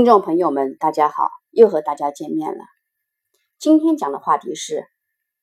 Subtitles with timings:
[0.00, 2.64] 听众朋友们，大家好，又和大家见面了。
[3.58, 4.86] 今天讲的话题是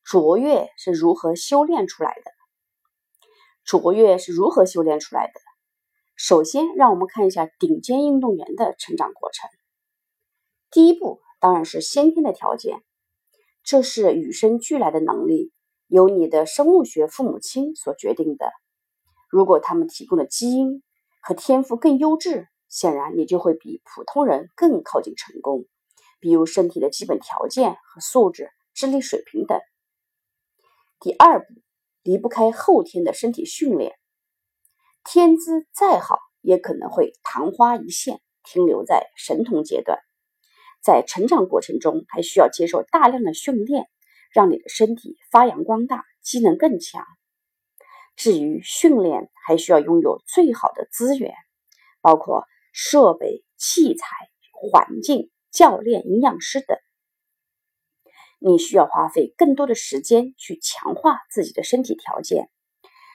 [0.02, 2.32] 卓越是如何修炼出来的？
[3.64, 5.34] 卓越是如何修炼出来的？
[6.16, 9.48] 首先，让我们看一下顶尖运动员的成长过程。
[10.72, 12.82] 第一步当然是先天的条件，
[13.62, 15.52] 这是与生俱来的能力，
[15.86, 18.50] 由你的生物学父母亲所决定的。
[19.30, 20.82] 如果他们提供的基因
[21.20, 25.64] 和天赋更优质，显然，你就会比普通人更靠近成功，
[26.20, 29.58] 比如身体的基本条件和素质、智力水平等。
[31.00, 31.46] 第二步，
[32.02, 33.94] 离不开后天的身体训练。
[35.02, 39.98] 天资再好，也可能会昙花一现，停留在神童阶段。
[40.82, 43.86] 在成长过程中，还需要接受大量的训练，
[44.30, 47.02] 让你的身体发扬光大，机能更强。
[48.14, 51.32] 至于训练，还需要拥有最好的资源，
[52.02, 52.44] 包括。
[52.72, 54.06] 设备、器材、
[54.52, 56.78] 环境、教练、营养师等，
[58.38, 62.50] 你需要花费更多的时间去强化自己的身体条件。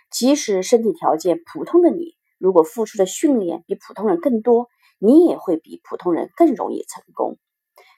[0.09, 4.69] 即使身体条件普通的你，如果付出的训练比普通人更多，
[4.99, 7.39] 你也会比普通人更容易成功。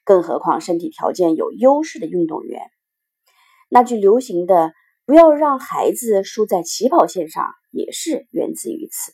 [0.04, 2.62] 更何况身体条件有优势的运动员，
[3.70, 4.74] 那句流行的
[5.06, 9.14] “不要让孩子输在起跑线上”也是源自于此。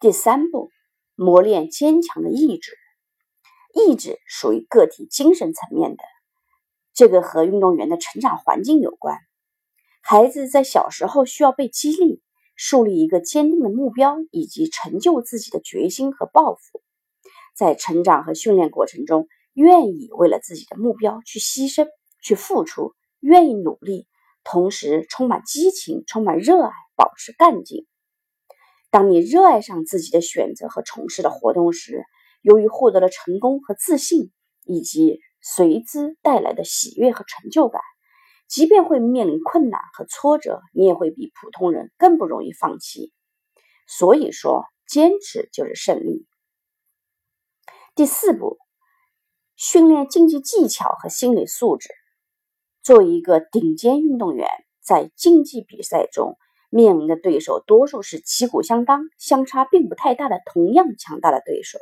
[0.00, 0.70] 第三步。
[1.16, 2.72] 磨练坚强的意志，
[3.74, 6.04] 意志属于个体精神层面的，
[6.92, 9.18] 这个和运动员的成长环境有关。
[10.02, 12.22] 孩子在小时候需要被激励，
[12.54, 16.82] 树立一个坚定的目标，以及成就自己的决心和抱负。
[17.56, 21.88] 在成长和训练过程中，愿意为了自己的目标去牺牲、
[22.22, 24.06] 去付出，愿意努力，
[24.44, 27.86] 同时充满激情、充满热爱，保持干劲。
[28.96, 32.06] 当你热爱上自己的选择和从事的活动时，
[32.40, 34.32] 由于获得了成功和自信，
[34.64, 37.82] 以及随之带来的喜悦和成就感，
[38.48, 43.12] 即便会面临困难和挫折，你也会比普通人更不容易放弃。
[43.86, 46.26] 所以说，坚持就是胜利。
[47.94, 48.56] 第四步，
[49.56, 51.90] 训练竞技技巧和心理素质。
[52.82, 54.48] 作为一个顶尖运动员，
[54.82, 56.38] 在竞技比赛中。
[56.68, 61.78] 面临的对手多数是旗鼓相当、相差并不太大的同样强大的对手。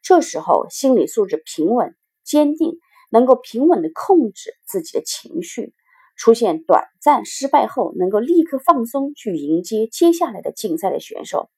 [0.00, 2.78] 这时候，心理素质平稳、坚定，
[3.10, 5.74] 能够平稳地控制自己的情绪，
[6.16, 11.50] 出现短暂失败后能够立刻放松，去迎接接下来的竞赛的选手，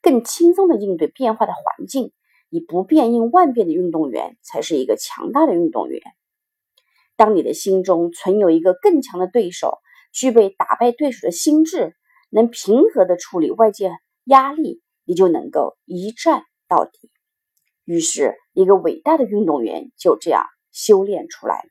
[0.00, 2.12] 更轻松地应对变化的环境，
[2.48, 6.00] 以不变应万变的运动员才是一个强大的运动员。
[7.16, 9.78] 当你的心中存有一个更强的对手。
[10.18, 11.94] 具备打败对手的心智，
[12.28, 13.92] 能平和地处理外界
[14.24, 16.90] 压力，你就能够一战到底。
[17.84, 21.70] 于是，一个伟大的运动员就这样修炼出来了。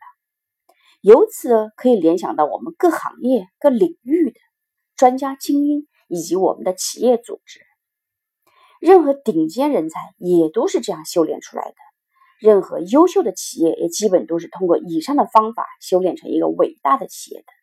[1.02, 4.40] 由此可以联想到我们各行业、各领域的
[4.96, 7.60] 专家精英，以及我们的企业组织。
[8.80, 11.76] 任何顶尖人才也都是这样修炼出来的。
[12.40, 17.57] 任何优秀的企业也基本都是通过以上的方法修炼成一个伟大的企业的。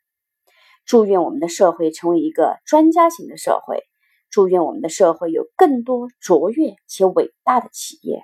[0.84, 3.84] 祝愿我们的社会成为一个专家型的社会，
[4.30, 8.22] 祝愿我们的社会有更多卓越且伟大的企业。